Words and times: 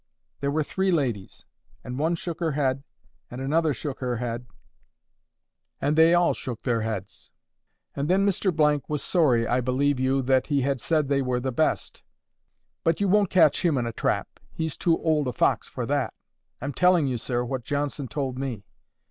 There 0.39 0.49
were 0.49 0.63
three 0.63 0.89
ladies; 0.91 1.45
and 1.83 1.99
one 1.99 2.15
shook 2.15 2.39
her 2.39 2.53
head, 2.53 2.81
and 3.29 3.39
another 3.39 3.71
shook 3.71 3.99
her 3.99 4.15
head, 4.15 4.47
and 5.79 5.95
they 5.95 6.15
all 6.15 6.33
shook 6.33 6.63
their 6.63 6.81
heads. 6.81 7.29
And 7.95 8.09
then 8.09 8.25
Mr— 8.25 8.81
was 8.89 9.03
sorry, 9.03 9.47
I 9.47 9.61
believe 9.61 9.99
you, 9.99 10.23
that 10.23 10.47
he 10.47 10.61
had 10.61 10.81
said 10.81 11.07
they 11.07 11.21
were 11.21 11.39
the 11.39 11.51
best. 11.51 12.01
But 12.83 12.99
you 12.99 13.07
won't 13.07 13.29
catch 13.29 13.63
him 13.63 13.77
in 13.77 13.85
a 13.85 13.93
trap! 13.93 14.39
He's 14.51 14.75
too 14.75 14.97
old 15.03 15.27
a 15.27 15.33
fox 15.33 15.69
for 15.69 15.85
that.' 15.85 16.15
I'm 16.61 16.73
telling 16.73 17.05
you, 17.05 17.19
sir, 17.19 17.45
what 17.45 17.63
Johnson 17.63 18.07
told 18.07 18.39
me. 18.39 18.63